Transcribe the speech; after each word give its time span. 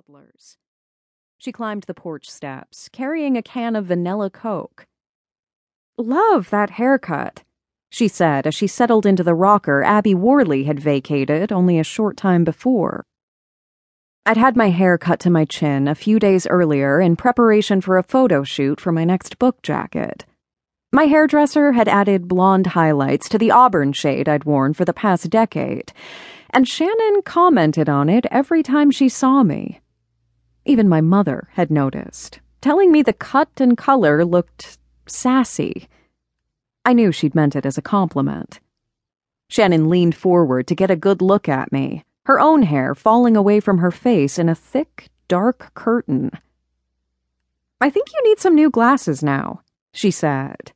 toddlers. 0.00 0.56
She 1.38 1.52
climbed 1.52 1.84
the 1.84 1.94
porch 1.94 2.30
steps, 2.30 2.88
carrying 2.90 3.36
a 3.36 3.42
can 3.42 3.76
of 3.76 3.86
vanilla 3.86 4.30
Coke. 4.30 4.86
Love 5.98 6.48
that 6.50 6.70
haircut, 6.70 7.42
she 7.90 8.08
said 8.08 8.46
as 8.46 8.54
she 8.54 8.66
settled 8.66 9.04
into 9.04 9.22
the 9.22 9.34
rocker 9.34 9.82
Abby 9.82 10.14
Worley 10.14 10.64
had 10.64 10.80
vacated 10.80 11.52
only 11.52 11.78
a 11.78 11.84
short 11.84 12.16
time 12.16 12.44
before. 12.44 13.04
I'd 14.24 14.36
had 14.36 14.56
my 14.56 14.70
hair 14.70 14.96
cut 14.96 15.20
to 15.20 15.30
my 15.30 15.44
chin 15.44 15.88
a 15.88 15.94
few 15.94 16.18
days 16.18 16.46
earlier 16.46 17.00
in 17.00 17.16
preparation 17.16 17.80
for 17.80 17.98
a 17.98 18.02
photo 18.02 18.42
shoot 18.42 18.80
for 18.80 18.92
my 18.92 19.04
next 19.04 19.38
book 19.38 19.60
jacket. 19.62 20.24
My 20.92 21.04
hairdresser 21.04 21.72
had 21.72 21.88
added 21.88 22.26
blonde 22.26 22.68
highlights 22.68 23.28
to 23.28 23.38
the 23.38 23.50
auburn 23.50 23.92
shade 23.92 24.28
I'd 24.28 24.44
worn 24.44 24.72
for 24.72 24.84
the 24.84 24.92
past 24.92 25.30
decade, 25.30 25.92
and 26.52 26.66
Shannon 26.66 27.22
commented 27.22 27.88
on 27.88 28.08
it 28.08 28.26
every 28.30 28.62
time 28.62 28.90
she 28.90 29.08
saw 29.08 29.42
me. 29.42 29.80
Even 30.64 30.88
my 30.88 31.00
mother 31.00 31.48
had 31.52 31.70
noticed, 31.70 32.40
telling 32.60 32.92
me 32.92 33.02
the 33.02 33.12
cut 33.12 33.48
and 33.58 33.76
color 33.76 34.24
looked 34.24 34.78
sassy. 35.06 35.88
I 36.84 36.92
knew 36.92 37.12
she'd 37.12 37.34
meant 37.34 37.56
it 37.56 37.66
as 37.66 37.78
a 37.78 37.82
compliment. 37.82 38.60
Shannon 39.48 39.88
leaned 39.88 40.14
forward 40.14 40.66
to 40.68 40.74
get 40.74 40.90
a 40.90 40.96
good 40.96 41.20
look 41.20 41.48
at 41.48 41.72
me, 41.72 42.04
her 42.24 42.38
own 42.38 42.62
hair 42.62 42.94
falling 42.94 43.36
away 43.36 43.60
from 43.60 43.78
her 43.78 43.90
face 43.90 44.38
in 44.38 44.48
a 44.48 44.54
thick, 44.54 45.08
dark 45.28 45.72
curtain. 45.74 46.30
I 47.80 47.90
think 47.90 48.08
you 48.12 48.22
need 48.24 48.38
some 48.38 48.54
new 48.54 48.70
glasses 48.70 49.22
now, 49.22 49.62
she 49.92 50.10
said. 50.10 50.72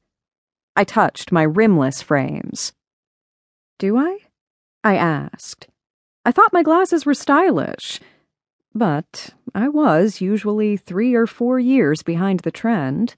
I 0.74 0.84
touched 0.84 1.30
my 1.30 1.42
rimless 1.42 2.02
frames. 2.02 2.72
Do 3.78 3.96
I? 3.96 4.18
I 4.82 4.96
asked. 4.96 5.68
I 6.24 6.32
thought 6.32 6.52
my 6.52 6.62
glasses 6.62 7.06
were 7.06 7.14
stylish. 7.14 8.00
But 8.74 9.30
I 9.54 9.68
was 9.68 10.20
usually 10.20 10.76
three 10.76 11.14
or 11.14 11.28
four 11.28 11.60
years 11.60 12.02
behind 12.02 12.40
the 12.40 12.50
trend. 12.50 13.14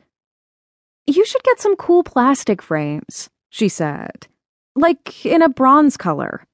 You 1.07 1.25
should 1.25 1.43
get 1.45 1.61
some 1.61 1.77
cool 1.77 2.03
plastic 2.03 2.61
frames, 2.61 3.31
she 3.49 3.69
said. 3.69 4.27
Like 4.75 5.25
in 5.25 5.41
a 5.41 5.49
bronze 5.49 5.97
color. 5.97 6.45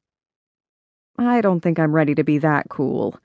I 1.19 1.41
don't 1.41 1.61
think 1.61 1.79
I'm 1.79 1.95
ready 1.95 2.15
to 2.15 2.23
be 2.23 2.39
that 2.39 2.69
cool. 2.69 3.19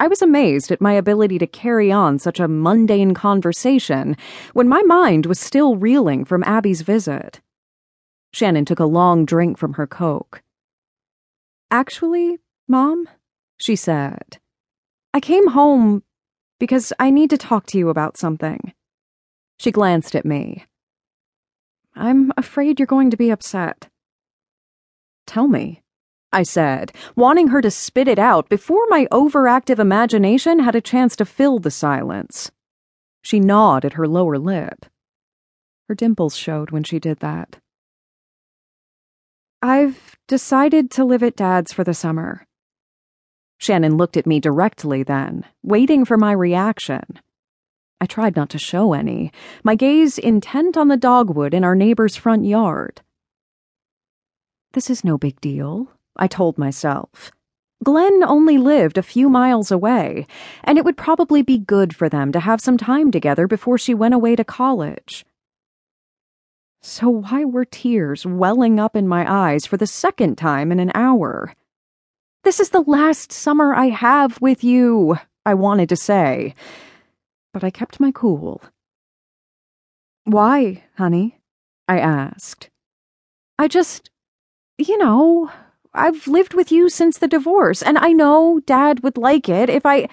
I 0.00 0.08
was 0.08 0.22
amazed 0.22 0.72
at 0.72 0.80
my 0.80 0.94
ability 0.94 1.38
to 1.38 1.46
carry 1.46 1.92
on 1.92 2.18
such 2.18 2.40
a 2.40 2.48
mundane 2.48 3.14
conversation 3.14 4.16
when 4.54 4.68
my 4.68 4.82
mind 4.82 5.26
was 5.26 5.38
still 5.38 5.76
reeling 5.76 6.24
from 6.24 6.42
Abby's 6.44 6.80
visit. 6.80 7.40
Shannon 8.32 8.64
took 8.64 8.80
a 8.80 8.86
long 8.86 9.26
drink 9.26 9.58
from 9.58 9.74
her 9.74 9.86
Coke. 9.86 10.42
Actually, 11.70 12.38
Mom, 12.66 13.08
she 13.58 13.76
said, 13.76 14.38
I 15.14 15.20
came 15.20 15.48
home 15.48 16.02
because 16.58 16.92
I 16.98 17.10
need 17.10 17.30
to 17.30 17.36
talk 17.36 17.66
to 17.66 17.78
you 17.78 17.88
about 17.88 18.16
something. 18.16 18.72
She 19.58 19.70
glanced 19.70 20.14
at 20.14 20.24
me. 20.24 20.64
I'm 21.94 22.32
afraid 22.36 22.80
you're 22.80 22.86
going 22.86 23.10
to 23.10 23.16
be 23.16 23.30
upset. 23.30 23.88
Tell 25.26 25.48
me, 25.48 25.82
I 26.32 26.42
said, 26.42 26.92
wanting 27.14 27.48
her 27.48 27.60
to 27.60 27.70
spit 27.70 28.08
it 28.08 28.18
out 28.18 28.48
before 28.48 28.86
my 28.88 29.06
overactive 29.12 29.78
imagination 29.78 30.60
had 30.60 30.74
a 30.74 30.80
chance 30.80 31.14
to 31.16 31.26
fill 31.26 31.58
the 31.58 31.70
silence. 31.70 32.50
She 33.20 33.38
gnawed 33.38 33.84
at 33.84 33.94
her 33.94 34.08
lower 34.08 34.38
lip. 34.38 34.86
Her 35.88 35.94
dimples 35.94 36.36
showed 36.36 36.70
when 36.70 36.84
she 36.84 36.98
did 36.98 37.18
that. 37.18 37.58
I've 39.60 40.16
decided 40.26 40.90
to 40.92 41.04
live 41.04 41.22
at 41.22 41.36
Dad's 41.36 41.72
for 41.72 41.84
the 41.84 41.94
summer. 41.94 42.46
Shannon 43.62 43.96
looked 43.96 44.16
at 44.16 44.26
me 44.26 44.40
directly 44.40 45.04
then, 45.04 45.44
waiting 45.62 46.04
for 46.04 46.16
my 46.16 46.32
reaction. 46.32 47.20
I 48.00 48.06
tried 48.06 48.34
not 48.34 48.50
to 48.50 48.58
show 48.58 48.92
any, 48.92 49.30
my 49.62 49.76
gaze 49.76 50.18
intent 50.18 50.76
on 50.76 50.88
the 50.88 50.96
dogwood 50.96 51.54
in 51.54 51.62
our 51.62 51.76
neighbor's 51.76 52.16
front 52.16 52.44
yard. 52.44 53.02
This 54.72 54.90
is 54.90 55.04
no 55.04 55.16
big 55.16 55.40
deal, 55.40 55.92
I 56.16 56.26
told 56.26 56.58
myself. 56.58 57.30
Glenn 57.84 58.24
only 58.24 58.58
lived 58.58 58.98
a 58.98 59.02
few 59.02 59.28
miles 59.28 59.70
away, 59.70 60.26
and 60.64 60.76
it 60.76 60.84
would 60.84 60.96
probably 60.96 61.42
be 61.42 61.58
good 61.58 61.94
for 61.94 62.08
them 62.08 62.32
to 62.32 62.40
have 62.40 62.60
some 62.60 62.76
time 62.76 63.12
together 63.12 63.46
before 63.46 63.78
she 63.78 63.94
went 63.94 64.12
away 64.12 64.34
to 64.34 64.42
college. 64.42 65.24
So 66.80 67.08
why 67.08 67.44
were 67.44 67.64
tears 67.64 68.26
welling 68.26 68.80
up 68.80 68.96
in 68.96 69.06
my 69.06 69.24
eyes 69.32 69.66
for 69.66 69.76
the 69.76 69.86
second 69.86 70.34
time 70.34 70.72
in 70.72 70.80
an 70.80 70.90
hour? 70.96 71.54
This 72.44 72.58
is 72.58 72.70
the 72.70 72.82
last 72.82 73.30
summer 73.30 73.72
I 73.74 73.86
have 73.86 74.40
with 74.40 74.64
you, 74.64 75.16
I 75.46 75.54
wanted 75.54 75.88
to 75.90 75.96
say, 75.96 76.54
but 77.52 77.62
I 77.62 77.70
kept 77.70 78.00
my 78.00 78.10
cool. 78.10 78.60
Why, 80.24 80.82
honey? 80.96 81.38
I 81.86 81.98
asked. 81.98 82.68
I 83.58 83.68
just, 83.68 84.10
you 84.76 84.98
know, 84.98 85.50
I've 85.94 86.26
lived 86.26 86.54
with 86.54 86.72
you 86.72 86.88
since 86.88 87.18
the 87.18 87.28
divorce, 87.28 87.80
and 87.80 87.96
I 87.98 88.08
know 88.08 88.60
Dad 88.66 89.04
would 89.04 89.18
like 89.18 89.48
it 89.48 89.70
if 89.70 89.86
I, 89.86 90.08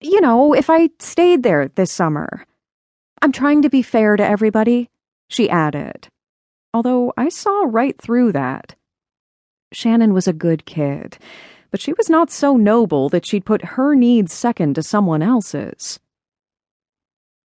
you 0.00 0.20
know, 0.22 0.54
if 0.54 0.70
I 0.70 0.90
stayed 0.98 1.42
there 1.42 1.68
this 1.68 1.92
summer. 1.92 2.46
I'm 3.20 3.32
trying 3.32 3.62
to 3.62 3.70
be 3.70 3.82
fair 3.82 4.16
to 4.16 4.24
everybody 4.24 4.88
she 5.28 5.50
added, 5.50 6.08
although 6.72 7.12
I 7.16 7.28
saw 7.28 7.64
right 7.66 8.00
through 8.00 8.32
that. 8.32 8.74
Shannon 9.72 10.14
was 10.14 10.28
a 10.28 10.32
good 10.32 10.64
kid, 10.64 11.18
but 11.70 11.80
she 11.80 11.92
was 11.92 12.08
not 12.08 12.30
so 12.30 12.56
noble 12.56 13.08
that 13.08 13.26
she'd 13.26 13.44
put 13.44 13.76
her 13.76 13.94
needs 13.94 14.32
second 14.32 14.74
to 14.74 14.82
someone 14.82 15.22
else's. 15.22 16.00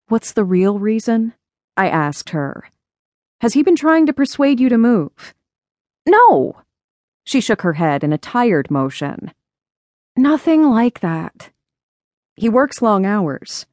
What's 0.08 0.34
the 0.34 0.44
real 0.44 0.80
reason? 0.80 1.34
I 1.76 1.90
asked 1.90 2.30
her. 2.30 2.70
Has 3.42 3.54
he 3.54 3.64
been 3.64 3.76
trying 3.76 4.06
to 4.06 4.14
persuade 4.14 4.60
you 4.60 4.70
to 4.70 4.78
move? 4.78 5.34
No! 6.06 6.62
She 7.24 7.42
shook 7.42 7.62
her 7.62 7.74
head 7.74 8.04
in 8.04 8.14
a 8.14 8.18
tired 8.18 8.70
motion. 8.70 9.32
Nothing 10.16 10.64
like 10.70 11.00
that. 11.00 11.50
He 12.36 12.50
works 12.50 12.82
long 12.82 13.06
hours. 13.06 13.66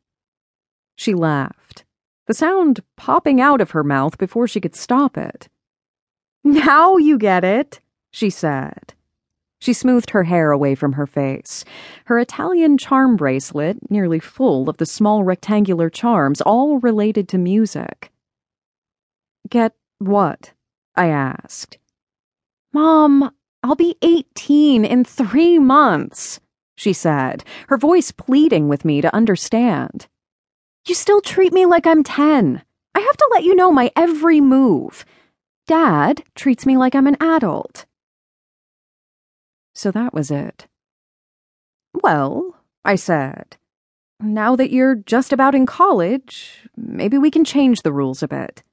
She 0.96 1.14
laughed 1.14 1.84
the 2.28 2.34
sound 2.34 2.80
popping 2.94 3.40
out 3.40 3.60
of 3.60 3.70
her 3.70 3.82
mouth 3.82 4.18
before 4.18 4.46
she 4.46 4.60
could 4.60 4.76
stop 4.76 5.16
it. 5.16 5.48
Now 6.44 6.98
you 6.98 7.18
get 7.18 7.42
it, 7.42 7.80
she 8.10 8.30
said. 8.30 8.94
She 9.60 9.72
smoothed 9.72 10.10
her 10.10 10.24
hair 10.24 10.52
away 10.52 10.74
from 10.74 10.92
her 10.92 11.06
face, 11.06 11.64
her 12.04 12.18
Italian 12.18 12.78
charm 12.78 13.16
bracelet 13.16 13.90
nearly 13.90 14.20
full 14.20 14.70
of 14.70 14.76
the 14.76 14.86
small 14.86 15.24
rectangular 15.24 15.90
charms 15.90 16.40
all 16.40 16.78
related 16.78 17.28
to 17.30 17.38
music. 17.38 18.12
Get 19.48 19.74
what? 19.98 20.52
I 20.94 21.08
asked. 21.08 21.78
Mom, 22.72 23.32
I'll 23.62 23.74
be 23.74 23.96
18 24.02 24.84
in 24.84 25.04
three 25.04 25.58
months, 25.58 26.38
she 26.76 26.92
said, 26.92 27.42
her 27.68 27.76
voice 27.76 28.12
pleading 28.12 28.68
with 28.68 28.84
me 28.84 29.00
to 29.00 29.14
understand. 29.14 30.06
You 30.86 30.94
still 30.94 31.20
treat 31.20 31.52
me 31.52 31.66
like 31.66 31.86
I'm 31.86 32.04
10. 32.04 32.62
I 32.94 33.00
have 33.00 33.16
to 33.16 33.28
let 33.32 33.44
you 33.44 33.54
know 33.56 33.72
my 33.72 33.90
every 33.96 34.40
move. 34.40 35.04
Dad 35.66 36.22
treats 36.34 36.64
me 36.64 36.76
like 36.76 36.94
I'm 36.94 37.06
an 37.06 37.16
adult. 37.20 37.84
So 39.78 39.92
that 39.92 40.12
was 40.12 40.32
it. 40.32 40.66
Well, 42.02 42.56
I 42.84 42.96
said, 42.96 43.58
now 44.18 44.56
that 44.56 44.72
you're 44.72 44.96
just 44.96 45.32
about 45.32 45.54
in 45.54 45.66
college, 45.66 46.68
maybe 46.76 47.16
we 47.16 47.30
can 47.30 47.44
change 47.44 47.82
the 47.82 47.92
rules 47.92 48.20
a 48.20 48.26
bit. 48.26 48.64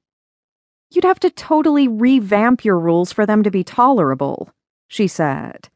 You'd 0.90 1.04
have 1.04 1.20
to 1.20 1.30
totally 1.30 1.86
revamp 1.86 2.64
your 2.64 2.80
rules 2.80 3.12
for 3.12 3.24
them 3.24 3.44
to 3.44 3.52
be 3.52 3.62
tolerable, 3.62 4.50
she 4.88 5.06
said. 5.06 5.68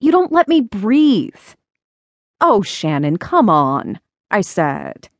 You 0.00 0.10
don't 0.10 0.32
let 0.32 0.48
me 0.48 0.60
breathe. 0.60 1.54
Oh, 2.40 2.60
Shannon, 2.60 3.18
come 3.18 3.48
on, 3.48 4.00
I 4.32 4.40
said. 4.40 5.10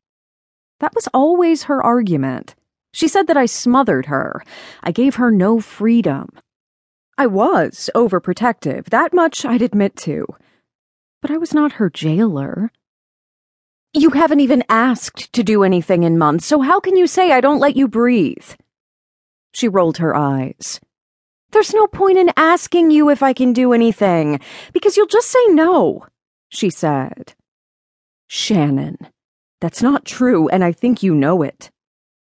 That 0.80 0.96
was 0.96 1.06
always 1.14 1.62
her 1.64 1.80
argument. 1.80 2.56
She 2.92 3.06
said 3.06 3.28
that 3.28 3.36
I 3.36 3.46
smothered 3.46 4.06
her. 4.06 4.42
I 4.82 4.90
gave 4.90 5.14
her 5.14 5.30
no 5.30 5.60
freedom. 5.60 6.30
I 7.20 7.26
was 7.26 7.90
overprotective, 7.94 8.86
that 8.86 9.12
much 9.12 9.44
I'd 9.44 9.60
admit 9.60 9.94
to. 10.08 10.26
But 11.20 11.30
I 11.30 11.36
was 11.36 11.52
not 11.52 11.72
her 11.72 11.90
jailer. 11.90 12.72
You 13.92 14.08
haven't 14.12 14.40
even 14.40 14.64
asked 14.70 15.30
to 15.34 15.42
do 15.42 15.62
anything 15.62 16.02
in 16.04 16.16
months, 16.16 16.46
so 16.46 16.62
how 16.62 16.80
can 16.80 16.96
you 16.96 17.06
say 17.06 17.30
I 17.30 17.42
don't 17.42 17.60
let 17.60 17.76
you 17.76 17.88
breathe? 17.88 18.52
She 19.52 19.68
rolled 19.68 19.98
her 19.98 20.16
eyes. 20.16 20.80
There's 21.50 21.74
no 21.74 21.86
point 21.86 22.16
in 22.16 22.32
asking 22.38 22.90
you 22.90 23.10
if 23.10 23.22
I 23.22 23.34
can 23.34 23.52
do 23.52 23.74
anything, 23.74 24.40
because 24.72 24.96
you'll 24.96 25.06
just 25.06 25.28
say 25.28 25.44
no, 25.48 26.06
she 26.48 26.70
said. 26.70 27.34
Shannon. 28.28 28.96
That's 29.60 29.82
not 29.82 30.06
true, 30.06 30.48
and 30.48 30.64
I 30.64 30.72
think 30.72 31.02
you 31.02 31.14
know 31.14 31.42
it. 31.42 31.70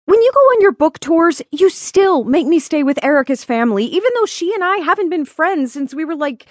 When 0.04 0.20
you 0.20 0.32
go 0.34 0.40
on 0.40 0.60
your 0.60 0.72
book 0.72 0.98
tours, 0.98 1.42
you 1.52 1.70
still 1.70 2.24
make 2.24 2.46
me 2.46 2.58
stay 2.58 2.82
with 2.82 3.02
Erica's 3.04 3.44
family, 3.44 3.84
even 3.84 4.10
though 4.16 4.26
she 4.26 4.52
and 4.52 4.64
I 4.64 4.78
haven't 4.78 5.10
been 5.10 5.24
friends 5.24 5.72
since 5.72 5.94
we 5.94 6.04
were 6.04 6.16
like 6.16 6.48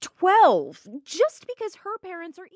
12, 0.00 0.86
just 1.04 1.46
because 1.46 1.76
her 1.76 1.98
parents 1.98 2.38
are. 2.38 2.46